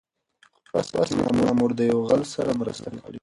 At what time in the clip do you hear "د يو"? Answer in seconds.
1.75-1.99